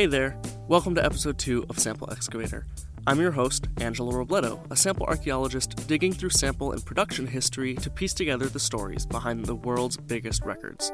Hey 0.00 0.06
there, 0.06 0.34
welcome 0.66 0.94
to 0.94 1.04
episode 1.04 1.36
2 1.36 1.66
of 1.68 1.78
Sample 1.78 2.10
Excavator. 2.10 2.64
I'm 3.06 3.20
your 3.20 3.32
host, 3.32 3.68
Angela 3.82 4.14
Robledo, 4.14 4.58
a 4.70 4.74
sample 4.74 5.04
archaeologist 5.04 5.86
digging 5.86 6.14
through 6.14 6.30
sample 6.30 6.72
and 6.72 6.82
production 6.82 7.26
history 7.26 7.74
to 7.74 7.90
piece 7.90 8.14
together 8.14 8.46
the 8.46 8.58
stories 8.58 9.04
behind 9.04 9.44
the 9.44 9.54
world's 9.54 9.98
biggest 9.98 10.42
records. 10.42 10.90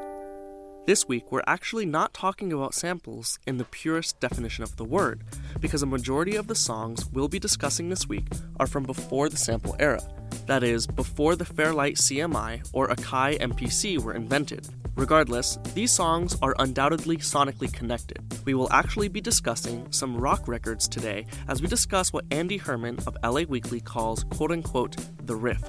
This 0.87 1.05
week, 1.05 1.33
we're 1.33 1.43
actually 1.45 1.85
not 1.85 2.13
talking 2.13 2.53
about 2.53 2.73
samples 2.73 3.39
in 3.45 3.57
the 3.57 3.65
purest 3.65 4.21
definition 4.21 4.63
of 4.63 4.77
the 4.77 4.85
word, 4.85 5.21
because 5.59 5.83
a 5.83 5.85
majority 5.85 6.37
of 6.37 6.47
the 6.47 6.55
songs 6.55 7.09
we'll 7.11 7.27
be 7.27 7.39
discussing 7.39 7.89
this 7.89 8.07
week 8.07 8.27
are 8.57 8.67
from 8.67 8.83
before 8.83 9.27
the 9.27 9.35
sample 9.35 9.75
era, 9.79 9.99
that 10.45 10.63
is, 10.63 10.87
before 10.87 11.35
the 11.35 11.43
Fairlight 11.43 11.95
CMI 11.95 12.65
or 12.71 12.87
Akai 12.87 13.37
MPC 13.37 13.99
were 13.99 14.13
invented, 14.13 14.65
Regardless, 14.95 15.59
these 15.75 15.91
songs 15.91 16.37
are 16.41 16.55
undoubtedly 16.57 17.17
sonically 17.17 17.71
connected. 17.71 18.19
We 18.45 18.55
will 18.55 18.71
actually 18.71 19.09
be 19.09 19.21
discussing 19.21 19.91
some 19.91 20.17
rock 20.17 20.47
records 20.47 20.87
today 20.87 21.27
as 21.47 21.61
we 21.61 21.67
discuss 21.67 22.11
what 22.11 22.25
Andy 22.31 22.57
Hermann 22.57 22.97
of 23.05 23.15
LA 23.23 23.41
Weekly 23.41 23.79
calls 23.79 24.23
quote 24.23 24.51
unquote 24.51 24.95
the 25.23 25.35
riff. 25.35 25.61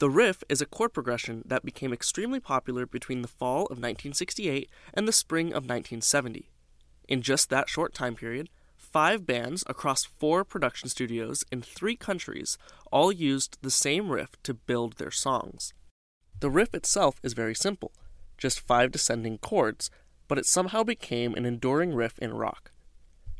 The 0.00 0.08
riff 0.08 0.42
is 0.48 0.62
a 0.62 0.66
chord 0.66 0.94
progression 0.94 1.42
that 1.44 1.62
became 1.62 1.92
extremely 1.92 2.40
popular 2.40 2.86
between 2.86 3.20
the 3.20 3.28
fall 3.28 3.64
of 3.64 3.76
1968 3.76 4.70
and 4.94 5.06
the 5.06 5.12
spring 5.12 5.48
of 5.48 5.68
1970. 5.68 6.48
In 7.06 7.20
just 7.20 7.50
that 7.50 7.68
short 7.68 7.92
time 7.92 8.14
period, 8.14 8.48
five 8.78 9.26
bands 9.26 9.62
across 9.66 10.06
four 10.06 10.42
production 10.42 10.88
studios 10.88 11.44
in 11.52 11.60
three 11.60 11.96
countries 11.96 12.56
all 12.90 13.12
used 13.12 13.58
the 13.60 13.70
same 13.70 14.08
riff 14.08 14.30
to 14.44 14.54
build 14.54 14.96
their 14.96 15.10
songs. 15.10 15.74
The 16.40 16.48
riff 16.48 16.74
itself 16.74 17.20
is 17.22 17.34
very 17.34 17.54
simple, 17.54 17.92
just 18.38 18.58
five 18.58 18.92
descending 18.92 19.36
chords, 19.36 19.90
but 20.28 20.38
it 20.38 20.46
somehow 20.46 20.82
became 20.82 21.34
an 21.34 21.44
enduring 21.44 21.94
riff 21.94 22.18
in 22.20 22.32
rock. 22.32 22.72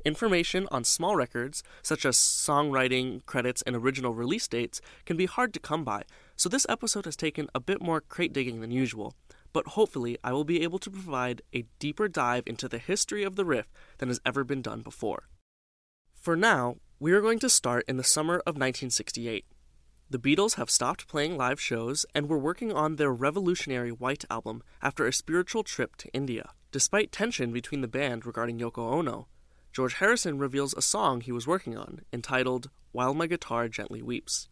Information 0.04 0.66
on 0.70 0.84
small 0.84 1.14
records, 1.14 1.62
such 1.82 2.06
as 2.06 2.16
songwriting, 2.16 3.24
credits, 3.26 3.62
and 3.62 3.76
original 3.76 4.14
release 4.14 4.48
dates, 4.48 4.80
can 5.04 5.16
be 5.16 5.26
hard 5.26 5.52
to 5.52 5.60
come 5.60 5.84
by, 5.84 6.02
so 6.40 6.48
this 6.48 6.64
episode 6.70 7.04
has 7.04 7.16
taken 7.16 7.48
a 7.54 7.60
bit 7.60 7.82
more 7.82 8.00
crate 8.00 8.32
digging 8.32 8.62
than 8.62 8.70
usual, 8.70 9.14
but 9.52 9.66
hopefully 9.66 10.16
I 10.24 10.32
will 10.32 10.44
be 10.44 10.62
able 10.62 10.78
to 10.78 10.90
provide 10.90 11.42
a 11.52 11.66
deeper 11.78 12.08
dive 12.08 12.44
into 12.46 12.66
the 12.66 12.78
history 12.78 13.24
of 13.24 13.36
the 13.36 13.44
riff 13.44 13.70
than 13.98 14.08
has 14.08 14.22
ever 14.24 14.42
been 14.42 14.62
done 14.62 14.80
before. 14.80 15.28
For 16.14 16.36
now, 16.36 16.76
we 16.98 17.12
are 17.12 17.20
going 17.20 17.40
to 17.40 17.50
start 17.50 17.84
in 17.86 17.98
the 17.98 18.02
summer 18.02 18.36
of 18.36 18.56
1968. 18.56 19.44
The 20.08 20.18
Beatles 20.18 20.54
have 20.54 20.70
stopped 20.70 21.08
playing 21.08 21.36
live 21.36 21.60
shows 21.60 22.06
and 22.14 22.26
were 22.26 22.38
working 22.38 22.72
on 22.72 22.96
their 22.96 23.12
revolutionary 23.12 23.92
White 23.92 24.24
Album 24.30 24.62
after 24.80 25.06
a 25.06 25.12
spiritual 25.12 25.62
trip 25.62 25.94
to 25.96 26.10
India. 26.14 26.52
Despite 26.72 27.12
tension 27.12 27.52
between 27.52 27.82
the 27.82 27.86
band 27.86 28.24
regarding 28.24 28.58
Yoko 28.58 28.94
Ono, 28.94 29.28
George 29.74 29.92
Harrison 29.96 30.38
reveals 30.38 30.72
a 30.72 30.80
song 30.80 31.20
he 31.20 31.32
was 31.32 31.46
working 31.46 31.76
on 31.76 32.00
entitled 32.14 32.70
While 32.92 33.12
My 33.12 33.26
Guitar 33.26 33.68
Gently 33.68 34.00
Weeps. 34.00 34.48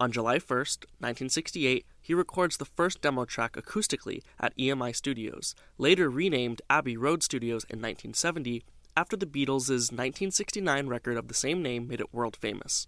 On 0.00 0.12
July 0.12 0.38
1st, 0.38 0.86
1968, 1.00 1.84
he 2.00 2.14
records 2.14 2.56
the 2.56 2.64
first 2.64 3.00
demo 3.00 3.24
track 3.24 3.54
acoustically 3.54 4.22
at 4.38 4.56
EMI 4.56 4.94
Studios, 4.94 5.56
later 5.76 6.08
renamed 6.08 6.62
Abbey 6.70 6.96
Road 6.96 7.24
Studios 7.24 7.64
in 7.64 7.80
1970 7.80 8.62
after 8.96 9.16
the 9.16 9.26
Beatles' 9.26 9.90
1969 9.90 10.86
record 10.86 11.16
of 11.16 11.26
the 11.26 11.34
same 11.34 11.62
name 11.62 11.88
made 11.88 12.00
it 12.00 12.14
world 12.14 12.36
famous. 12.36 12.86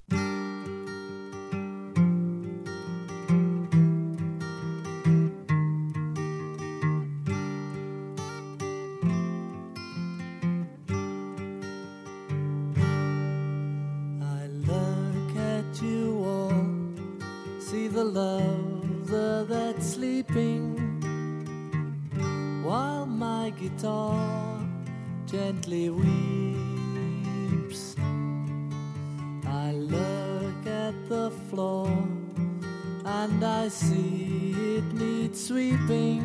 I 33.60 33.68
see 33.68 34.54
it 34.78 34.84
needs 34.94 35.48
sweeping. 35.48 36.18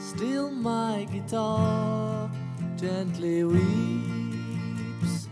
Still, 0.00 0.50
my 0.50 1.06
guitar 1.12 2.30
gently 2.78 3.44
weeps. 3.44 5.28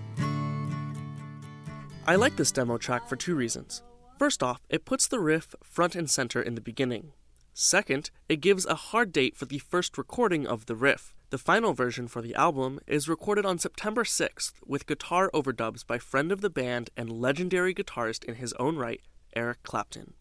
I 2.06 2.16
like 2.16 2.36
this 2.36 2.52
demo 2.52 2.76
track 2.76 3.08
for 3.08 3.16
two 3.16 3.34
reasons. 3.34 3.82
First 4.18 4.42
off, 4.42 4.60
it 4.68 4.84
puts 4.84 5.08
the 5.08 5.18
riff 5.18 5.54
front 5.64 5.96
and 5.96 6.10
center 6.10 6.42
in 6.42 6.56
the 6.56 6.60
beginning. 6.60 7.12
Second, 7.54 8.10
it 8.28 8.42
gives 8.42 8.66
a 8.66 8.74
hard 8.74 9.12
date 9.12 9.34
for 9.34 9.46
the 9.46 9.60
first 9.60 9.96
recording 9.96 10.46
of 10.46 10.66
the 10.66 10.76
riff. 10.76 11.14
The 11.30 11.38
final 11.38 11.72
version 11.72 12.06
for 12.06 12.20
the 12.20 12.34
album 12.34 12.80
is 12.86 13.08
recorded 13.08 13.46
on 13.46 13.58
September 13.58 14.04
6th 14.04 14.52
with 14.66 14.86
guitar 14.86 15.30
overdubs 15.32 15.86
by 15.86 15.96
friend 15.96 16.30
of 16.30 16.42
the 16.42 16.50
band 16.50 16.90
and 16.98 17.10
legendary 17.10 17.72
guitarist 17.72 18.24
in 18.24 18.34
his 18.34 18.52
own 18.54 18.76
right, 18.76 19.00
Eric 19.34 19.62
Clapton. 19.62 20.14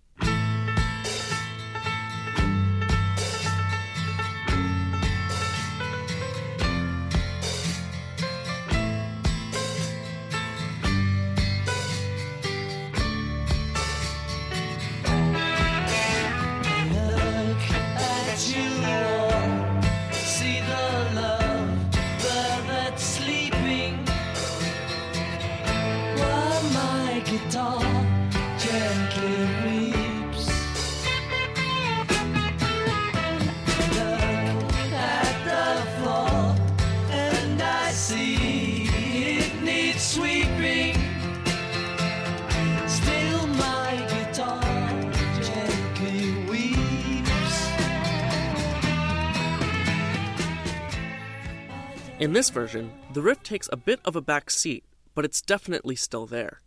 In 52.20 52.34
this 52.34 52.50
version, 52.50 52.92
the 53.14 53.22
riff 53.22 53.44
takes 53.44 53.70
a 53.72 53.78
bit 53.78 54.00
of 54.04 54.16
a 54.16 54.22
back 54.22 54.50
seat, 54.50 54.84
but 55.14 55.24
it's 55.24 55.40
definitely 55.40 55.96
still 55.96 56.26
there. 56.26 56.62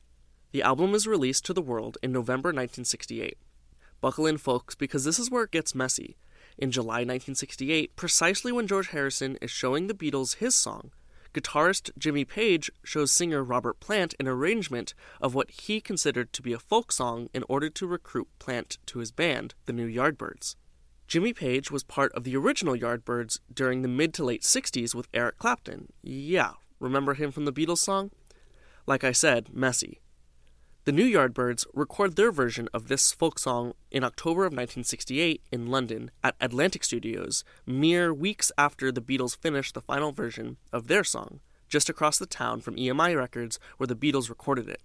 The 0.52 0.62
album 0.62 0.94
is 0.94 1.08
released 1.08 1.44
to 1.46 1.52
the 1.52 1.60
world 1.60 1.98
in 2.04 2.12
November 2.12 2.50
1968. 2.50 3.36
Buckle 4.00 4.26
in, 4.26 4.38
folks, 4.38 4.76
because 4.76 5.04
this 5.04 5.18
is 5.18 5.28
where 5.28 5.42
it 5.42 5.50
gets 5.50 5.74
messy. 5.74 6.16
In 6.56 6.70
July 6.70 6.98
1968, 6.98 7.96
precisely 7.96 8.52
when 8.52 8.68
George 8.68 8.90
Harrison 8.90 9.38
is 9.42 9.50
showing 9.50 9.88
the 9.88 9.94
Beatles 9.94 10.36
his 10.36 10.54
song, 10.54 10.92
guitarist 11.34 11.90
Jimmy 11.98 12.24
Page 12.24 12.70
shows 12.84 13.10
singer 13.10 13.42
Robert 13.42 13.80
Plant 13.80 14.14
an 14.20 14.28
arrangement 14.28 14.94
of 15.20 15.34
what 15.34 15.50
he 15.50 15.80
considered 15.80 16.32
to 16.32 16.42
be 16.42 16.52
a 16.52 16.60
folk 16.60 16.92
song 16.92 17.28
in 17.34 17.42
order 17.48 17.68
to 17.70 17.88
recruit 17.88 18.28
Plant 18.38 18.78
to 18.86 19.00
his 19.00 19.10
band, 19.10 19.54
the 19.66 19.72
New 19.72 19.88
Yardbirds. 19.88 20.54
Jimmy 21.10 21.32
Page 21.32 21.70
was 21.70 21.82
part 21.82 22.12
of 22.12 22.24
the 22.24 22.36
original 22.36 22.76
Yardbirds 22.76 23.40
during 23.52 23.82
the 23.82 23.88
mid 23.88 24.14
to 24.14 24.24
late 24.24 24.42
60s 24.42 24.94
with 24.94 25.08
Eric 25.12 25.38
Clapton. 25.38 25.92
Yeah, 26.02 26.52
Remember 26.80 27.14
him 27.14 27.30
from 27.30 27.44
the 27.44 27.52
Beatles 27.52 27.78
song? 27.78 28.10
Like 28.86 29.04
I 29.04 29.12
said, 29.12 29.52
messy. 29.52 30.00
The 30.86 30.92
New 30.92 31.04
Yardbirds 31.04 31.66
record 31.74 32.16
their 32.16 32.32
version 32.32 32.68
of 32.72 32.88
this 32.88 33.12
folk 33.12 33.38
song 33.38 33.74
in 33.90 34.02
October 34.02 34.42
of 34.42 34.52
1968 34.52 35.42
in 35.52 35.66
London 35.66 36.10
at 36.24 36.36
Atlantic 36.40 36.82
Studios, 36.82 37.44
mere 37.66 38.14
weeks 38.14 38.50
after 38.56 38.90
the 38.90 39.02
Beatles 39.02 39.36
finished 39.36 39.74
the 39.74 39.82
final 39.82 40.10
version 40.10 40.56
of 40.72 40.86
their 40.86 41.04
song, 41.04 41.40
just 41.68 41.90
across 41.90 42.18
the 42.18 42.24
town 42.24 42.62
from 42.62 42.76
EMI 42.76 43.14
Records 43.14 43.58
where 43.76 43.86
the 43.86 43.94
Beatles 43.94 44.30
recorded 44.30 44.68
it. 44.68 44.80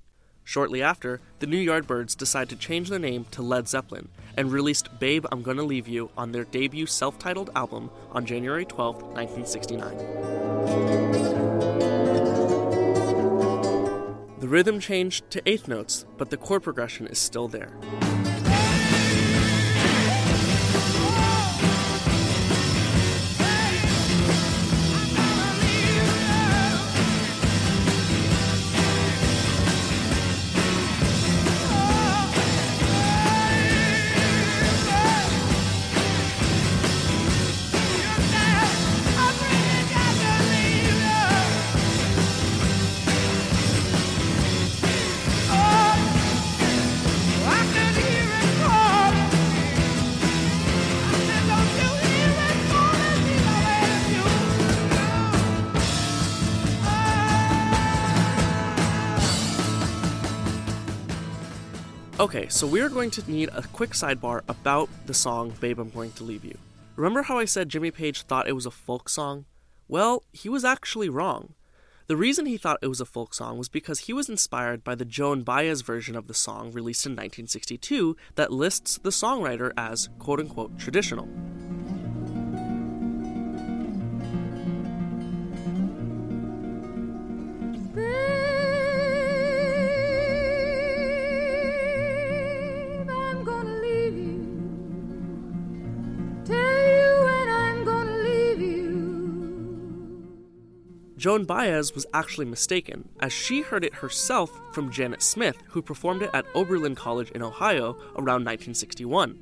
Shortly 0.48 0.84
after, 0.84 1.22
the 1.40 1.48
New 1.48 1.58
Yardbirds 1.58 2.16
decide 2.16 2.50
to 2.50 2.56
change 2.56 2.90
their 2.90 3.00
name 3.00 3.26
to 3.32 3.42
Led 3.42 3.68
Zeppelin 3.68 4.10
and 4.38 4.52
released 4.52 5.00
Babe 5.00 5.26
I'm 5.32 5.42
Gonna 5.42 5.64
Leave 5.64 5.88
You 5.88 6.12
on 6.16 6.32
their 6.32 6.44
debut 6.44 6.86
self 6.86 7.18
titled 7.18 7.50
album 7.56 7.90
on 8.12 8.28
January 8.28 8.64
12, 8.64 9.02
1969. 9.02 9.98
The 14.40 14.48
rhythm 14.48 14.80
changed 14.80 15.32
to 15.32 15.42
eighth 15.50 15.68
notes, 15.68 16.06
but 16.16 16.30
the 16.30 16.38
chord 16.38 16.62
progression 16.62 17.08
is 17.08 17.18
still 17.18 17.48
there. 17.48 17.72
Okay, 62.26 62.48
so 62.48 62.66
we're 62.66 62.90
going 62.90 63.12
to 63.12 63.32
need 63.32 63.52
a 63.54 63.62
quick 63.62 63.92
sidebar 63.92 64.42
about 64.50 64.90
the 65.06 65.14
song 65.14 65.54
Babe 65.60 65.78
I'm 65.78 65.92
Going 65.92 66.12
to 66.14 66.24
Leave 66.24 66.44
You. 66.44 66.58
Remember 66.96 67.22
how 67.22 67.38
I 67.38 67.46
said 67.46 67.70
Jimmy 67.70 67.92
Page 67.92 68.24
thought 68.24 68.48
it 68.48 68.54
was 68.54 68.66
a 68.66 68.72
folk 68.72 69.10
song? 69.10 69.46
Well, 69.88 70.24
he 70.34 70.50
was 70.50 70.66
actually 70.66 71.08
wrong. 71.08 71.54
The 72.08 72.18
reason 72.18 72.48
he 72.48 72.58
thought 72.58 72.80
it 72.82 72.88
was 72.88 73.00
a 73.00 73.06
folk 73.06 73.36
song 73.36 73.60
was 73.60 73.70
because 73.70 74.00
he 74.00 74.14
was 74.14 74.28
inspired 74.28 74.84
by 74.84 74.96
the 74.96 75.06
Joan 75.06 75.44
Baez 75.44 75.82
version 75.82 76.16
of 76.16 76.26
the 76.26 76.34
song 76.34 76.72
released 76.72 77.06
in 77.06 77.12
1962 77.12 78.18
that 78.34 78.52
lists 78.52 78.98
the 78.98 79.12
songwriter 79.12 79.72
as 79.78 80.10
quote 80.18 80.40
unquote 80.40 80.80
traditional. 80.80 81.30
Joan 101.26 101.46
Baez 101.46 101.96
was 101.96 102.06
actually 102.14 102.46
mistaken, 102.46 103.10
as 103.20 103.34
she 103.34 103.62
heard 103.62 103.84
it 103.84 103.96
herself 103.96 104.62
from 104.72 104.92
Janet 104.92 105.24
Smith, 105.24 105.58
who 105.70 105.82
performed 105.82 106.22
it 106.22 106.30
at 106.36 106.46
Oberlin 106.54 106.94
College 106.94 107.32
in 107.32 107.42
Ohio 107.42 107.94
around 108.14 108.46
1961. 108.46 109.40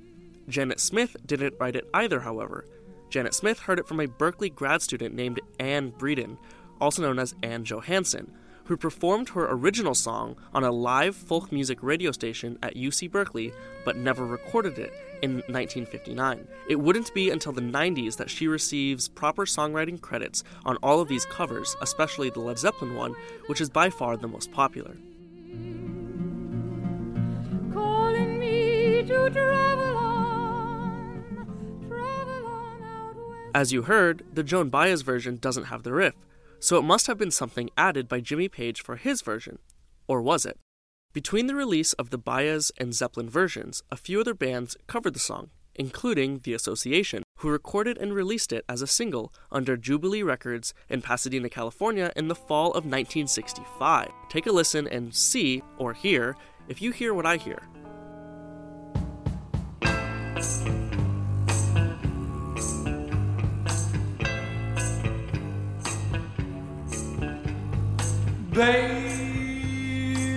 Janet 0.48 0.80
Smith 0.80 1.18
didn't 1.26 1.56
write 1.60 1.76
it 1.76 1.90
either, 1.94 2.22
however. 2.22 2.64
Janet 3.10 3.34
Smith 3.34 3.60
heard 3.60 3.80
it 3.80 3.86
from 3.90 4.00
a 4.00 4.08
Berkeley 4.08 4.50
grad 4.50 4.82
student 4.82 5.14
named 5.14 5.42
Anne 5.60 5.92
Bredon, 5.92 6.38
also 6.80 7.02
known 7.02 7.20
as 7.20 7.36
Anne 7.44 7.66
Johannsen, 7.66 8.32
who 8.66 8.78
performed 8.78 9.30
her 9.30 9.48
original 9.50 9.96
song 9.96 10.36
on 10.54 10.64
a 10.64 10.72
live 10.72 11.16
folk 11.16 11.52
music 11.52 11.80
radio 11.82 12.12
station 12.12 12.58
at 12.64 12.76
UC 12.76 13.12
Berkeley 13.12 13.54
but 13.86 13.98
never 13.98 14.26
recorded 14.26 14.78
it 14.78 14.94
in 15.22 15.36
1959. 15.36 16.48
It 16.68 16.80
wouldn't 16.80 17.14
be 17.14 17.30
until 17.30 17.52
the 17.52 17.62
90s 17.62 18.18
that 18.18 18.30
she 18.30 18.48
receives 18.48 19.08
proper 19.08 19.46
songwriting 19.46 20.00
credits 20.00 20.44
on 20.66 20.78
all 20.78 21.00
of 21.00 21.08
these 21.08 21.26
covers, 21.26 21.76
especially 21.82 22.30
the 22.30 22.40
Led 22.40 22.60
Zeppelin 22.60 22.96
one, 22.96 23.16
which 23.48 23.62
is 23.62 23.70
by 23.70 23.90
far 23.90 24.18
the 24.18 24.28
most 24.28 24.52
popular. 24.52 24.96
As 33.56 33.72
you 33.72 33.84
heard, 33.84 34.26
the 34.34 34.44
Joan 34.44 34.70
Baez 34.70 35.04
version 35.04 35.38
doesn't 35.38 35.66
have 35.66 35.84
the 35.84 35.94
riff, 35.94 36.16
so 36.64 36.78
it 36.78 36.84
must 36.84 37.08
have 37.08 37.18
been 37.18 37.30
something 37.30 37.70
added 37.76 38.08
by 38.08 38.22
Jimmy 38.22 38.48
Page 38.48 38.82
for 38.82 38.96
his 38.96 39.22
version. 39.22 39.60
Or 40.08 40.22
was 40.22 40.46
it? 40.46 40.58
Between 41.12 41.48
the 41.48 41.56
release 41.56 41.92
of 41.94 42.10
the 42.10 42.18
Baez 42.18 42.72
and 42.78 42.96
Zeppelin 42.96 43.30
versions, 43.30 43.84
a 43.92 43.98
few 43.98 44.22
other 44.22 44.34
bands 44.34 44.78
covered 44.88 45.14
the 45.14 45.20
song, 45.20 45.50
including 45.76 46.40
The 46.40 46.54
Association, 46.54 47.24
who 47.40 47.50
recorded 47.50 47.98
and 47.98 48.14
released 48.14 48.54
it 48.54 48.64
as 48.70 48.82
a 48.82 48.88
single 48.88 49.34
under 49.52 49.76
Jubilee 49.76 50.24
Records 50.24 50.74
in 50.88 51.02
Pasadena, 51.02 51.50
California 51.50 52.14
in 52.16 52.30
the 52.30 52.36
fall 52.36 52.68
of 52.68 52.86
1965. 52.86 54.10
Take 54.30 54.48
a 54.48 54.52
listen 54.54 54.88
and 54.88 55.14
see, 55.14 55.62
or 55.78 55.92
hear, 55.92 56.38
if 56.70 56.82
you 56.82 56.92
hear 56.92 57.14
what 57.14 57.26
I 57.26 57.36
hear. 57.36 57.60
Babe, 68.54 70.30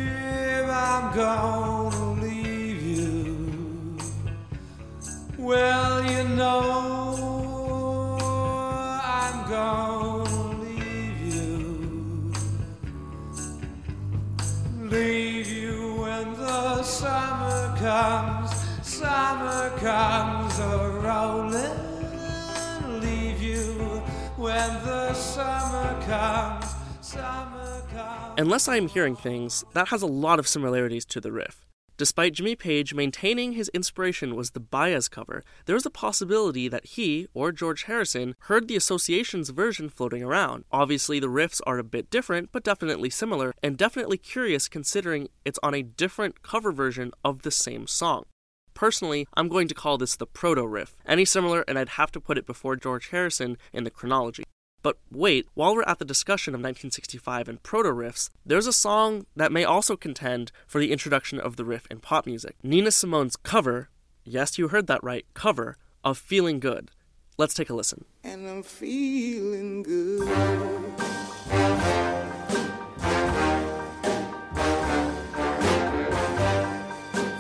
I'm 0.71 1.15
gonna 1.15 2.23
leave 2.23 2.83
you. 2.83 3.99
Well, 5.37 6.03
you 6.03 6.25
know, 6.29 8.17
I'm 9.05 9.51
gonna 9.51 10.63
leave 10.63 11.35
you. 11.35 12.33
Leave 14.79 15.49
you 15.49 15.97
when 16.01 16.33
the 16.37 16.83
summer 16.85 17.77
comes, 17.77 18.51
summer 18.83 19.71
comes 19.77 20.59
a 20.59 20.89
rolling. 21.05 21.79
Leave 23.03 23.43
you 23.43 23.75
when 24.39 24.71
the 24.87 25.13
summer 25.13 26.01
comes, 26.07 26.07
summer 26.07 26.07
comes. 26.07 26.56
Unless 28.39 28.69
I 28.69 28.77
am 28.77 28.89
hearing 28.89 29.17
things, 29.17 29.65
that 29.73 29.89
has 29.89 30.03
a 30.03 30.07
lot 30.07 30.39
of 30.39 30.47
similarities 30.47 31.07
to 31.07 31.23
the 31.23 31.33
riff. 31.33 31.65
Despite 31.97 32.35
Jimmy 32.35 32.55
Page 32.55 32.93
maintaining 32.93 33.53
his 33.53 33.71
inspiration 33.71 34.37
was 34.37 34.51
the 34.51 34.61
Baez 34.61 35.09
cover, 35.09 35.43
there 35.65 35.75
is 35.75 35.87
a 35.87 35.91
possibility 35.91 36.69
that 36.69 36.85
he, 36.85 37.29
or 37.33 37.51
George 37.51 37.85
Harrison, 37.85 38.35
heard 38.41 38.69
the 38.69 38.77
Association's 38.77 39.49
version 39.49 39.89
floating 39.89 40.23
around. 40.23 40.67
Obviously, 40.71 41.19
the 41.19 41.29
riffs 41.29 41.63
are 41.67 41.79
a 41.79 41.83
bit 41.83 42.11
different, 42.11 42.53
but 42.53 42.63
definitely 42.63 43.09
similar, 43.09 43.55
and 43.63 43.79
definitely 43.79 44.19
curious 44.19 44.69
considering 44.69 45.29
it's 45.47 45.59
on 45.63 45.73
a 45.73 45.83
different 45.83 46.43
cover 46.43 46.73
version 46.73 47.13
of 47.25 47.41
the 47.41 47.51
same 47.51 47.87
song. 47.87 48.25
Personally, 48.75 49.27
I'm 49.33 49.49
going 49.49 49.69
to 49.69 49.75
call 49.75 49.97
this 49.97 50.15
the 50.15 50.27
proto 50.27 50.67
riff. 50.67 50.95
Any 51.07 51.25
similar, 51.25 51.65
and 51.67 51.79
I'd 51.79 51.97
have 52.01 52.13
to 52.13 52.21
put 52.21 52.37
it 52.37 52.45
before 52.45 52.77
George 52.77 53.09
Harrison 53.09 53.57
in 53.73 53.85
the 53.85 53.91
chronology. 53.91 54.45
But 54.87 54.99
wait, 55.11 55.49
while 55.55 55.75
we're 55.75 55.83
at 55.83 55.99
the 55.99 56.05
discussion 56.05 56.55
of 56.55 56.61
1965 56.61 57.49
and 57.49 57.61
proto 57.61 57.89
riffs, 57.89 58.31
there's 58.47 58.69
a 58.69 58.73
song 58.73 59.27
that 59.35 59.51
may 59.51 59.65
also 59.65 59.97
contend 59.97 60.53
for 60.65 60.79
the 60.79 60.93
introduction 60.93 61.41
of 61.41 61.57
the 61.57 61.65
riff 61.65 61.89
in 61.91 61.99
pop 61.99 62.25
music. 62.25 62.55
Nina 62.63 62.93
Simone's 62.93 63.35
cover, 63.35 63.89
yes, 64.23 64.59
you 64.59 64.69
heard 64.69 64.87
that 64.87 65.03
right, 65.03 65.27
cover 65.35 65.77
of 66.05 66.19
Feeling 66.19 66.61
Good. 66.61 66.93
Let's 67.37 67.53
take 67.53 67.69
a 67.69 67.75
listen. 67.75 68.05
and 68.23 68.49
I'm 68.49 68.63
feeling 68.63 69.83
good. 69.83 70.29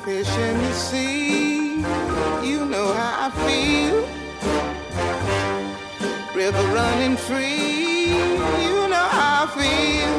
Fish 0.04 0.36
in 0.36 0.58
the 0.58 0.72
sea, 0.72 1.76
you 2.44 2.66
know 2.66 2.92
how 2.92 3.28
I 3.28 3.30
feel. 3.46 3.85
River 6.46 6.68
running 6.68 7.16
free, 7.16 8.06
you 8.66 8.78
know 8.92 9.08
how 9.18 9.46
I 9.46 9.52
feel. 9.58 10.16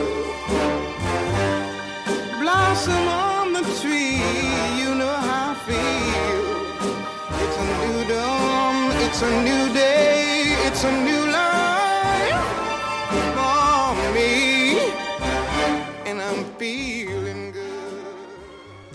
Blossom 2.41 3.07
on 3.07 3.53
the 3.53 3.63
tree, 3.79 4.19
you 4.81 4.93
know 4.93 5.15
how 5.27 5.51
I 5.51 5.57
feel. 5.67 6.43
It's 7.43 7.57
a 7.63 7.67
new 7.79 7.99
dawn, 8.13 8.75
it's 9.05 9.21
a 9.21 9.31
new 9.47 9.73
day, 9.73 10.57
it's 10.67 10.83
a 10.83 10.91
new 11.05 11.26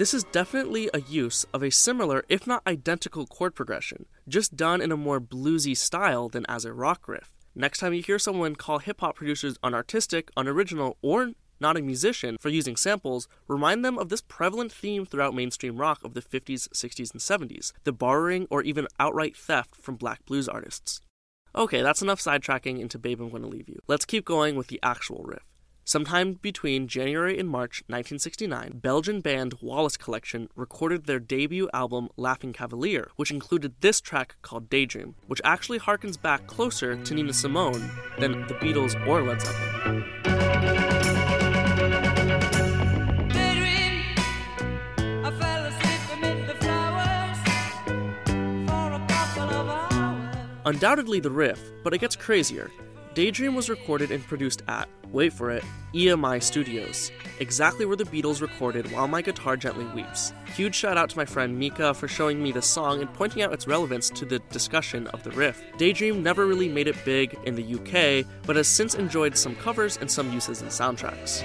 This 0.02 0.14
is 0.14 0.24
definitely 0.24 0.90
a 0.92 1.00
use 1.00 1.46
of 1.54 1.62
a 1.62 1.70
similar, 1.70 2.24
if 2.28 2.44
not 2.44 2.66
identical, 2.66 3.24
chord 3.24 3.54
progression, 3.54 4.06
just 4.26 4.56
done 4.56 4.80
in 4.80 4.90
a 4.90 4.96
more 4.96 5.20
bluesy 5.20 5.76
style 5.76 6.28
than 6.28 6.44
as 6.48 6.64
a 6.64 6.72
rock 6.72 7.06
riff. 7.06 7.30
Next 7.54 7.78
time 7.78 7.94
you 7.94 8.02
hear 8.02 8.18
someone 8.18 8.56
call 8.56 8.80
hip 8.80 8.98
hop 8.98 9.14
producers 9.14 9.58
unartistic, 9.58 10.30
unoriginal, 10.36 10.96
or 11.02 11.34
not 11.60 11.76
a 11.76 11.82
musician 11.82 12.36
for 12.40 12.48
using 12.48 12.74
samples, 12.74 13.28
remind 13.46 13.84
them 13.84 13.96
of 13.96 14.08
this 14.08 14.22
prevalent 14.22 14.72
theme 14.72 15.06
throughout 15.06 15.36
mainstream 15.36 15.76
rock 15.76 16.00
of 16.02 16.14
the 16.14 16.20
50s, 16.20 16.68
60s, 16.70 17.12
and 17.12 17.50
70s 17.50 17.70
the 17.84 17.92
borrowing 17.92 18.48
or 18.50 18.60
even 18.62 18.88
outright 18.98 19.36
theft 19.36 19.76
from 19.76 19.94
black 19.94 20.26
blues 20.26 20.48
artists. 20.48 21.00
Okay, 21.54 21.80
that's 21.80 22.02
enough 22.02 22.20
sidetracking 22.20 22.80
into 22.80 22.98
Babe 22.98 23.20
I'm 23.20 23.30
Gonna 23.30 23.46
Leave 23.46 23.68
You. 23.68 23.78
Let's 23.86 24.04
keep 24.04 24.24
going 24.24 24.56
with 24.56 24.66
the 24.66 24.80
actual 24.82 25.22
riff. 25.22 25.51
Sometime 25.84 26.34
between 26.34 26.86
January 26.86 27.36
and 27.40 27.48
March 27.48 27.82
1969, 27.88 28.78
Belgian 28.78 29.20
band 29.20 29.54
Wallace 29.60 29.96
Collection 29.96 30.48
recorded 30.54 31.06
their 31.06 31.18
debut 31.18 31.68
album 31.74 32.08
Laughing 32.16 32.52
Cavalier, 32.52 33.10
which 33.16 33.32
included 33.32 33.74
this 33.80 34.00
track 34.00 34.36
called 34.42 34.70
Daydream, 34.70 35.16
which 35.26 35.40
actually 35.42 35.80
harkens 35.80 36.20
back 36.20 36.46
closer 36.46 36.94
to 36.94 37.14
Nina 37.14 37.32
Simone 37.32 37.90
than 38.20 38.46
the 38.46 38.54
Beatles 38.54 38.94
or 39.08 39.22
Led 39.22 39.40
Zeppelin. 39.42 40.04
Undoubtedly 50.64 51.18
the 51.18 51.28
riff, 51.30 51.60
but 51.82 51.92
it 51.92 51.98
gets 51.98 52.14
crazier. 52.14 52.70
Daydream 53.14 53.54
was 53.54 53.68
recorded 53.68 54.10
and 54.10 54.26
produced 54.26 54.62
at, 54.68 54.88
wait 55.10 55.34
for 55.34 55.50
it, 55.50 55.62
EMI 55.92 56.42
Studios, 56.42 57.10
exactly 57.40 57.84
where 57.84 57.96
the 57.96 58.04
Beatles 58.04 58.40
recorded 58.40 58.90
While 58.90 59.06
My 59.06 59.20
Guitar 59.20 59.54
Gently 59.56 59.84
Weeps. 59.86 60.32
Huge 60.54 60.74
shout 60.74 60.96
out 60.96 61.10
to 61.10 61.16
my 61.18 61.26
friend 61.26 61.58
Mika 61.58 61.92
for 61.92 62.08
showing 62.08 62.42
me 62.42 62.52
the 62.52 62.62
song 62.62 63.02
and 63.02 63.12
pointing 63.12 63.42
out 63.42 63.52
its 63.52 63.66
relevance 63.66 64.08
to 64.10 64.24
the 64.24 64.38
discussion 64.50 65.06
of 65.08 65.22
the 65.24 65.30
riff. 65.32 65.62
Daydream 65.76 66.22
never 66.22 66.46
really 66.46 66.68
made 66.70 66.88
it 66.88 66.96
big 67.04 67.38
in 67.44 67.54
the 67.54 67.74
UK, 67.74 68.26
but 68.46 68.56
has 68.56 68.68
since 68.68 68.94
enjoyed 68.94 69.36
some 69.36 69.56
covers 69.56 69.98
and 69.98 70.10
some 70.10 70.32
uses 70.32 70.62
in 70.62 70.68
soundtracks. 70.68 71.42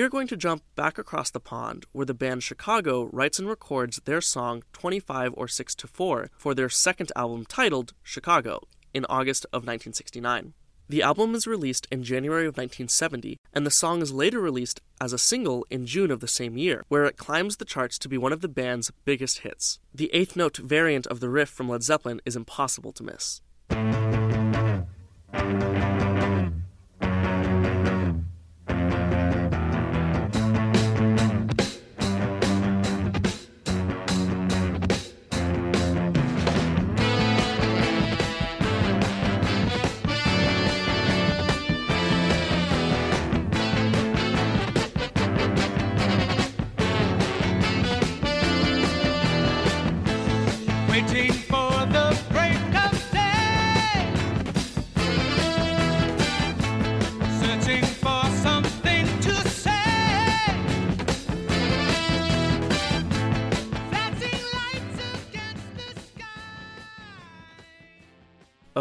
We 0.00 0.06
are 0.06 0.08
going 0.08 0.28
to 0.28 0.36
jump 0.38 0.62
back 0.76 0.96
across 0.96 1.28
the 1.28 1.40
pond 1.40 1.84
where 1.92 2.06
the 2.06 2.14
band 2.14 2.42
Chicago 2.42 3.10
writes 3.12 3.38
and 3.38 3.46
records 3.46 4.00
their 4.06 4.22
song 4.22 4.62
25 4.72 5.34
or 5.36 5.46
6 5.46 5.74
to 5.74 5.86
4 5.86 6.30
for 6.38 6.54
their 6.54 6.70
second 6.70 7.12
album 7.14 7.44
titled 7.44 7.92
Chicago 8.02 8.62
in 8.94 9.04
August 9.10 9.44
of 9.52 9.66
1969. 9.66 10.54
The 10.88 11.02
album 11.02 11.34
is 11.34 11.46
released 11.46 11.86
in 11.92 12.02
January 12.02 12.44
of 12.44 12.56
1970, 12.56 13.36
and 13.52 13.66
the 13.66 13.70
song 13.70 14.00
is 14.00 14.10
later 14.10 14.40
released 14.40 14.80
as 15.02 15.12
a 15.12 15.18
single 15.18 15.66
in 15.68 15.84
June 15.84 16.10
of 16.10 16.20
the 16.20 16.26
same 16.26 16.56
year, 16.56 16.82
where 16.88 17.04
it 17.04 17.18
climbs 17.18 17.58
the 17.58 17.66
charts 17.66 17.98
to 17.98 18.08
be 18.08 18.16
one 18.16 18.32
of 18.32 18.40
the 18.40 18.48
band's 18.48 18.90
biggest 19.04 19.40
hits. 19.40 19.80
The 19.94 20.08
eighth 20.14 20.34
note 20.34 20.56
variant 20.56 21.06
of 21.08 21.20
the 21.20 21.28
riff 21.28 21.50
from 21.50 21.68
Led 21.68 21.82
Zeppelin 21.82 22.22
is 22.24 22.36
impossible 22.36 22.92
to 22.92 23.02
miss. 23.02 23.42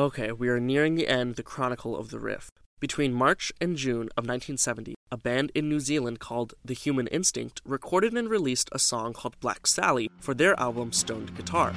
Okay, 0.09 0.31
we 0.31 0.49
are 0.49 0.59
nearing 0.59 0.95
the 0.95 1.07
end, 1.07 1.35
the 1.35 1.43
chronicle 1.43 1.95
of 1.95 2.09
the 2.09 2.19
riff. 2.19 2.49
Between 2.79 3.13
March 3.13 3.53
and 3.61 3.77
June 3.77 4.09
of 4.17 4.25
1970, 4.25 4.95
a 5.11 5.17
band 5.17 5.51
in 5.53 5.69
New 5.69 5.79
Zealand 5.79 6.19
called 6.19 6.55
The 6.65 6.73
Human 6.73 7.05
Instinct 7.05 7.61
recorded 7.63 8.15
and 8.15 8.27
released 8.27 8.69
a 8.71 8.79
song 8.79 9.13
called 9.13 9.39
Black 9.39 9.67
Sally 9.67 10.09
for 10.19 10.33
their 10.33 10.59
album 10.59 10.93
Stoned 10.93 11.37
Guitar. 11.37 11.75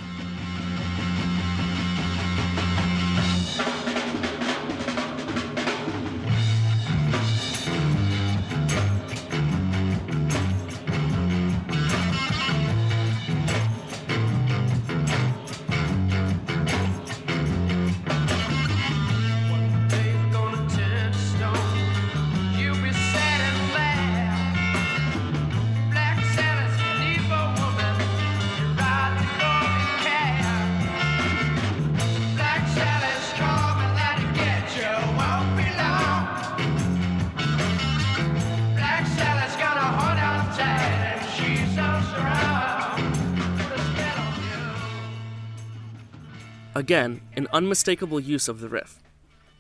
Again, 46.75 47.21
an 47.37 47.49
unmistakable 47.53 48.19
use 48.19 48.49
of 48.49 48.61
the 48.61 48.69
riff. 48.69 48.99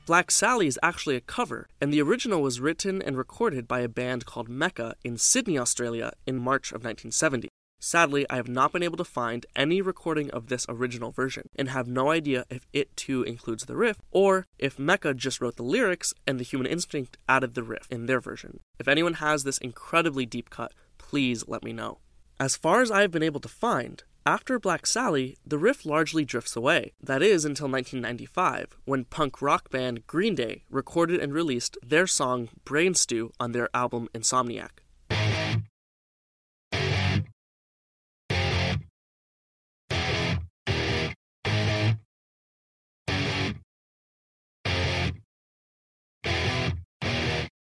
Black 0.06 0.30
Sally 0.30 0.66
is 0.66 0.78
actually 0.82 1.14
a 1.14 1.20
cover, 1.20 1.68
and 1.78 1.92
the 1.92 2.00
original 2.00 2.40
was 2.40 2.58
written 2.58 3.02
and 3.02 3.18
recorded 3.18 3.68
by 3.68 3.80
a 3.80 3.88
band 3.88 4.24
called 4.24 4.48
Mecca 4.48 4.94
in 5.04 5.18
Sydney, 5.18 5.58
Australia 5.58 6.12
in 6.26 6.38
March 6.38 6.70
of 6.70 6.76
1970. 6.84 7.48
Sadly, 7.78 8.24
I 8.30 8.36
have 8.36 8.48
not 8.48 8.72
been 8.72 8.82
able 8.82 8.96
to 8.96 9.04
find 9.04 9.44
any 9.54 9.82
recording 9.82 10.30
of 10.30 10.46
this 10.46 10.64
original 10.70 11.10
version, 11.10 11.48
and 11.54 11.68
have 11.68 11.86
no 11.86 12.10
idea 12.10 12.46
if 12.48 12.66
it 12.72 12.96
too 12.96 13.24
includes 13.24 13.66
the 13.66 13.76
riff, 13.76 13.98
or 14.10 14.46
if 14.58 14.78
Mecca 14.78 15.12
just 15.12 15.40
wrote 15.40 15.56
the 15.56 15.62
lyrics 15.62 16.14
and 16.26 16.40
the 16.40 16.44
Human 16.44 16.66
Instinct 16.66 17.18
added 17.28 17.52
the 17.54 17.62
riff 17.62 17.86
in 17.90 18.06
their 18.06 18.20
version. 18.20 18.60
If 18.78 18.88
anyone 18.88 19.14
has 19.14 19.44
this 19.44 19.58
incredibly 19.58 20.24
deep 20.24 20.48
cut, 20.48 20.72
please 20.96 21.44
let 21.46 21.62
me 21.62 21.74
know. 21.74 21.98
As 22.40 22.56
far 22.56 22.80
as 22.80 22.90
I 22.90 23.02
have 23.02 23.10
been 23.10 23.22
able 23.22 23.40
to 23.40 23.48
find, 23.48 24.02
after 24.24 24.58
Black 24.58 24.86
Sally, 24.86 25.36
the 25.46 25.58
riff 25.58 25.84
largely 25.84 26.24
drifts 26.24 26.56
away. 26.56 26.92
That 27.02 27.22
is 27.22 27.44
until 27.44 27.68
1995, 27.68 28.76
when 28.84 29.04
punk 29.04 29.42
rock 29.42 29.70
band 29.70 30.06
Green 30.06 30.34
Day 30.34 30.64
recorded 30.70 31.20
and 31.20 31.32
released 31.32 31.76
their 31.82 32.06
song 32.06 32.48
Brain 32.64 32.94
Stew 32.94 33.32
on 33.40 33.52
their 33.52 33.68
album 33.74 34.08
Insomniac. 34.14 34.80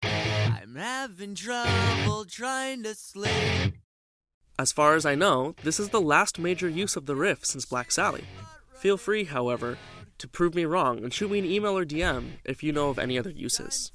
I'm 0.05 0.75
having 0.75 1.35
trouble 1.35 2.25
trying 2.25 2.83
to 2.83 2.95
sleep. 2.95 3.82
As 4.59 4.71
far 4.71 4.95
as 4.95 5.05
I 5.05 5.15
know, 5.15 5.55
this 5.63 5.79
is 5.79 5.89
the 5.89 6.01
last 6.01 6.37
major 6.37 6.69
use 6.69 6.95
of 6.95 7.07
the 7.07 7.15
riff 7.15 7.43
since 7.43 7.65
Black 7.65 7.91
Sally. 7.91 8.23
Feel 8.75 8.97
free, 8.97 9.23
however, 9.23 9.77
to 10.19 10.27
prove 10.27 10.53
me 10.53 10.65
wrong 10.65 11.03
and 11.03 11.13
shoot 11.13 11.31
me 11.31 11.39
an 11.39 11.45
email 11.45 11.77
or 11.77 11.85
DM 11.85 12.33
if 12.45 12.61
you 12.61 12.71
know 12.71 12.89
of 12.89 12.99
any 12.99 13.17
other 13.17 13.31
uses. 13.31 13.91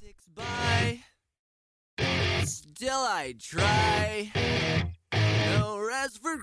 Still 2.43 2.99
I 2.99 3.35
try. 3.41 4.33
No 5.13 5.79
rest 5.79 6.21
for 6.21 6.39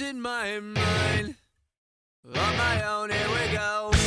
in 0.00 0.20
my 0.20 0.60
mind. 0.60 1.36
On 2.26 2.56
my 2.56 2.82
own, 2.86 3.10
here 3.10 3.28
we 3.28 3.56
go. 3.56 3.99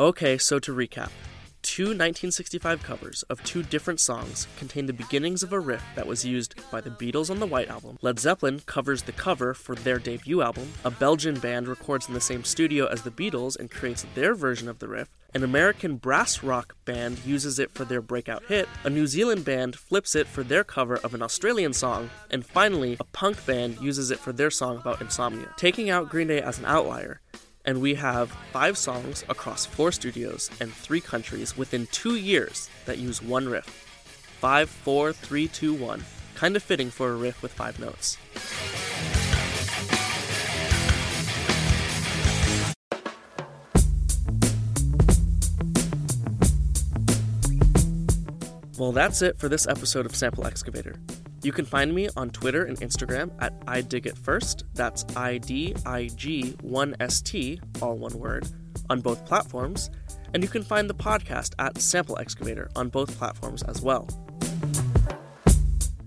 Okay, 0.00 0.38
so 0.38 0.58
to 0.60 0.72
recap. 0.72 1.10
Two 1.60 1.88
1965 1.88 2.82
covers 2.82 3.22
of 3.24 3.44
two 3.44 3.62
different 3.62 4.00
songs 4.00 4.48
contain 4.56 4.86
the 4.86 4.94
beginnings 4.94 5.42
of 5.42 5.52
a 5.52 5.60
riff 5.60 5.84
that 5.94 6.06
was 6.06 6.24
used 6.24 6.54
by 6.70 6.80
the 6.80 6.88
Beatles 6.88 7.30
on 7.30 7.38
the 7.38 7.44
White 7.44 7.68
Album. 7.68 7.98
Led 8.00 8.18
Zeppelin 8.18 8.60
covers 8.64 9.02
the 9.02 9.12
cover 9.12 9.52
for 9.52 9.74
their 9.74 9.98
debut 9.98 10.40
album. 10.40 10.72
A 10.86 10.90
Belgian 10.90 11.38
band 11.38 11.68
records 11.68 12.08
in 12.08 12.14
the 12.14 12.20
same 12.20 12.44
studio 12.44 12.86
as 12.86 13.02
the 13.02 13.10
Beatles 13.10 13.58
and 13.58 13.70
creates 13.70 14.06
their 14.14 14.34
version 14.34 14.70
of 14.70 14.78
the 14.78 14.88
riff. 14.88 15.10
An 15.34 15.44
American 15.44 15.96
brass 15.96 16.42
rock 16.42 16.76
band 16.86 17.18
uses 17.26 17.58
it 17.58 17.70
for 17.70 17.84
their 17.84 18.00
breakout 18.00 18.42
hit. 18.46 18.70
A 18.84 18.90
New 18.90 19.06
Zealand 19.06 19.44
band 19.44 19.76
flips 19.76 20.16
it 20.16 20.26
for 20.26 20.42
their 20.42 20.64
cover 20.64 20.96
of 21.04 21.12
an 21.12 21.20
Australian 21.20 21.74
song. 21.74 22.08
And 22.30 22.44
finally, 22.44 22.96
a 22.98 23.04
punk 23.04 23.44
band 23.44 23.78
uses 23.82 24.10
it 24.10 24.18
for 24.18 24.32
their 24.32 24.50
song 24.50 24.78
about 24.78 25.02
insomnia. 25.02 25.54
Taking 25.58 25.90
out 25.90 26.08
Green 26.08 26.28
Day 26.28 26.40
as 26.40 26.58
an 26.58 26.64
outlier, 26.64 27.20
and 27.64 27.80
we 27.80 27.94
have 27.94 28.30
five 28.52 28.78
songs 28.78 29.24
across 29.28 29.66
four 29.66 29.92
studios 29.92 30.50
and 30.60 30.72
three 30.72 31.00
countries 31.00 31.56
within 31.56 31.86
two 31.92 32.16
years 32.16 32.68
that 32.86 32.98
use 32.98 33.22
one 33.22 33.48
riff. 33.48 33.66
Five, 34.40 34.70
four, 34.70 35.12
three, 35.12 35.48
two, 35.48 35.74
one. 35.74 36.04
Kind 36.34 36.56
of 36.56 36.62
fitting 36.62 36.90
for 36.90 37.10
a 37.10 37.14
riff 37.14 37.42
with 37.42 37.52
five 37.52 37.78
notes. 37.78 38.16
Well, 48.78 48.92
that's 48.92 49.20
it 49.20 49.38
for 49.38 49.50
this 49.50 49.66
episode 49.66 50.06
of 50.06 50.16
Sample 50.16 50.46
Excavator. 50.46 50.94
You 51.42 51.52
can 51.52 51.64
find 51.64 51.94
me 51.94 52.08
on 52.16 52.30
Twitter 52.30 52.64
and 52.64 52.78
Instagram 52.80 53.30
at 53.40 53.54
I 53.66 53.80
Dig 53.80 54.06
It 54.06 54.18
First. 54.18 54.64
That's 54.74 55.04
I 55.16 55.38
D 55.38 55.74
I 55.86 56.10
G 56.14 56.54
1 56.60 56.96
S 57.00 57.22
T, 57.22 57.58
all 57.80 57.96
one 57.96 58.18
word, 58.18 58.46
on 58.90 59.00
both 59.00 59.24
platforms. 59.24 59.90
And 60.34 60.42
you 60.42 60.48
can 60.48 60.62
find 60.62 60.88
the 60.88 60.94
podcast 60.94 61.54
at 61.58 61.78
Sample 61.80 62.18
Excavator 62.18 62.68
on 62.76 62.90
both 62.90 63.16
platforms 63.16 63.62
as 63.62 63.80
well. 63.80 64.06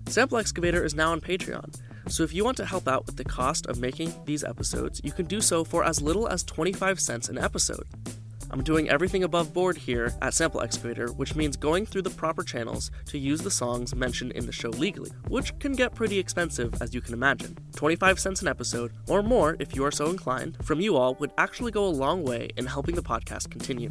Sample 0.07 0.37
Excavator 0.37 0.83
is 0.83 0.93
now 0.93 1.11
on 1.11 1.19
Patreon, 1.19 1.73
so 2.07 2.21
if 2.21 2.33
you 2.33 2.45
want 2.45 2.57
to 2.57 2.65
help 2.65 2.87
out 2.87 3.07
with 3.07 3.15
the 3.15 3.23
cost 3.23 3.65
of 3.65 3.79
making 3.79 4.13
these 4.25 4.43
episodes, 4.43 5.01
you 5.03 5.11
can 5.11 5.25
do 5.25 5.41
so 5.41 5.63
for 5.63 5.83
as 5.83 6.01
little 6.01 6.27
as 6.27 6.43
25 6.43 6.99
cents 6.99 7.29
an 7.29 7.39
episode. 7.39 7.87
I'm 8.53 8.61
doing 8.61 8.87
everything 8.87 9.23
above 9.23 9.51
board 9.51 9.75
here 9.75 10.13
at 10.21 10.35
Sample 10.35 10.61
Excavator, 10.61 11.07
which 11.13 11.33
means 11.33 11.57
going 11.57 11.87
through 11.87 12.03
the 12.03 12.11
proper 12.11 12.43
channels 12.43 12.91
to 13.07 13.17
use 13.17 13.41
the 13.41 13.49
songs 13.49 13.95
mentioned 13.95 14.33
in 14.33 14.45
the 14.45 14.51
show 14.51 14.69
legally, 14.69 15.09
which 15.27 15.57
can 15.57 15.73
get 15.73 15.95
pretty 15.95 16.19
expensive 16.19 16.79
as 16.79 16.93
you 16.93 17.01
can 17.01 17.15
imagine. 17.15 17.57
25 17.75 18.19
cents 18.19 18.43
an 18.43 18.47
episode, 18.47 18.91
or 19.07 19.23
more 19.23 19.57
if 19.57 19.75
you 19.75 19.83
are 19.83 19.91
so 19.91 20.11
inclined, 20.11 20.55
from 20.63 20.79
you 20.79 20.95
all 20.95 21.15
would 21.15 21.31
actually 21.39 21.71
go 21.71 21.83
a 21.83 21.87
long 21.87 22.23
way 22.23 22.47
in 22.55 22.67
helping 22.67 22.93
the 22.93 23.01
podcast 23.01 23.49
continue. 23.49 23.89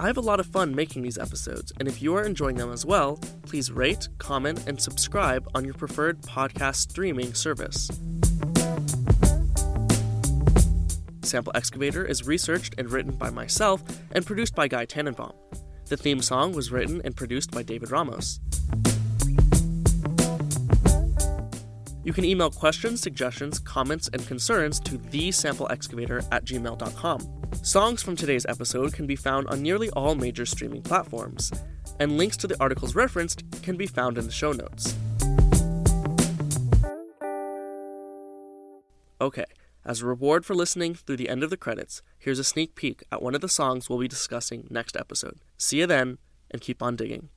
I 0.00 0.06
have 0.06 0.16
a 0.16 0.22
lot 0.22 0.40
of 0.40 0.46
fun 0.46 0.74
making 0.74 1.02
these 1.02 1.18
episodes, 1.18 1.74
and 1.78 1.86
if 1.86 2.00
you 2.00 2.14
are 2.14 2.24
enjoying 2.24 2.56
them 2.56 2.72
as 2.72 2.86
well, 2.86 3.16
please 3.44 3.70
rate, 3.70 4.08
comment, 4.16 4.66
and 4.66 4.80
subscribe 4.80 5.46
on 5.54 5.66
your 5.66 5.74
preferred 5.74 6.22
podcast 6.22 6.76
streaming 6.76 7.34
service. 7.34 7.90
Sample 11.26 11.52
Excavator 11.54 12.04
is 12.04 12.26
researched 12.26 12.74
and 12.78 12.90
written 12.90 13.12
by 13.12 13.30
myself 13.30 13.82
and 14.12 14.24
produced 14.24 14.54
by 14.54 14.68
Guy 14.68 14.86
Tannenbaum. 14.86 15.34
The 15.88 15.96
theme 15.96 16.22
song 16.22 16.52
was 16.52 16.70
written 16.70 17.02
and 17.04 17.14
produced 17.14 17.50
by 17.50 17.62
David 17.62 17.90
Ramos. 17.90 18.40
You 22.04 22.12
can 22.12 22.24
email 22.24 22.50
questions, 22.50 23.00
suggestions, 23.00 23.58
comments, 23.58 24.08
and 24.12 24.24
concerns 24.28 24.78
to 24.80 24.96
thesampleexcavator 24.96 26.26
at 26.30 26.44
gmail.com. 26.44 27.20
Songs 27.62 28.02
from 28.02 28.14
today's 28.14 28.46
episode 28.46 28.92
can 28.92 29.08
be 29.08 29.16
found 29.16 29.48
on 29.48 29.60
nearly 29.60 29.90
all 29.90 30.14
major 30.14 30.46
streaming 30.46 30.82
platforms, 30.82 31.52
and 31.98 32.16
links 32.16 32.36
to 32.36 32.46
the 32.46 32.56
articles 32.60 32.94
referenced 32.94 33.42
can 33.62 33.76
be 33.76 33.88
found 33.88 34.18
in 34.18 34.24
the 34.24 34.30
show 34.30 34.52
notes. 34.52 34.94
Okay, 39.20 39.46
as 39.86 40.02
a 40.02 40.06
reward 40.06 40.44
for 40.44 40.54
listening 40.54 40.94
through 40.94 41.16
the 41.16 41.28
end 41.28 41.44
of 41.44 41.50
the 41.50 41.56
credits, 41.56 42.02
here's 42.18 42.40
a 42.40 42.44
sneak 42.44 42.74
peek 42.74 43.04
at 43.12 43.22
one 43.22 43.36
of 43.36 43.40
the 43.40 43.48
songs 43.48 43.88
we'll 43.88 44.00
be 44.00 44.08
discussing 44.08 44.66
next 44.68 44.96
episode. 44.96 45.38
See 45.56 45.78
you 45.78 45.86
then, 45.86 46.18
and 46.50 46.60
keep 46.60 46.82
on 46.82 46.96
digging. 46.96 47.28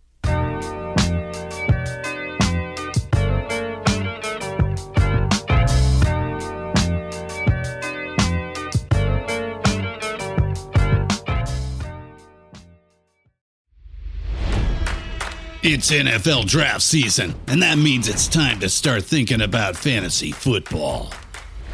It's 15.62 15.92
NFL 15.92 16.48
draft 16.48 16.82
season, 16.82 17.36
and 17.46 17.62
that 17.62 17.78
means 17.78 18.08
it's 18.08 18.28
time 18.28 18.60
to 18.62 18.70
start 18.70 19.04
thinking 19.04 19.42
about 19.42 19.76
fantasy 19.76 20.32
football. 20.32 21.14